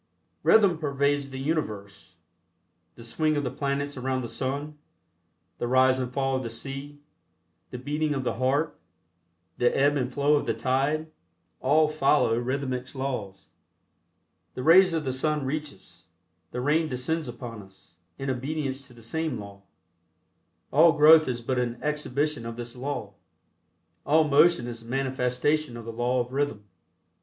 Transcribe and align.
Rhythm 0.41 0.79
pervades 0.79 1.29
the 1.29 1.37
universe. 1.37 2.17
The 2.95 3.03
swing 3.03 3.37
of 3.37 3.43
the 3.43 3.51
planets 3.51 3.95
around 3.97 4.23
the 4.23 4.27
sun; 4.27 4.79
the 5.59 5.67
rise 5.67 5.99
and 5.99 6.11
fall 6.11 6.35
of 6.35 6.41
the 6.41 6.49
sea; 6.49 6.97
the 7.69 7.77
beating 7.77 8.15
of 8.15 8.23
the 8.23 8.33
heart; 8.33 8.79
the 9.59 9.69
ebb 9.77 9.97
and 9.97 10.11
flow 10.11 10.33
of 10.37 10.47
the 10.47 10.55
tide; 10.55 11.11
all 11.59 11.87
follow 11.87 12.35
rhythmics 12.39 12.95
laws. 12.95 13.49
The 14.55 14.63
rays 14.63 14.95
of 14.95 15.03
the 15.03 15.13
sun 15.13 15.45
reach 15.45 15.71
us; 15.71 16.07
the 16.49 16.61
rain 16.61 16.89
descends 16.89 17.27
upon 17.27 17.61
us, 17.61 17.95
in 18.17 18.31
obedience 18.31 18.87
to 18.87 18.93
the 18.95 19.03
same 19.03 19.37
law. 19.39 19.61
All 20.71 20.93
growth 20.93 21.27
is 21.27 21.43
but 21.43 21.59
an 21.59 21.77
exhibition 21.83 22.47
of 22.47 22.55
this 22.55 22.75
law. 22.75 23.13
All 24.03 24.23
motion 24.23 24.65
is 24.67 24.81
a 24.81 24.85
manifestation 24.85 25.77
of 25.77 25.85
the 25.85 25.93
law 25.93 26.21
of 26.21 26.33
rhythm. 26.33 26.63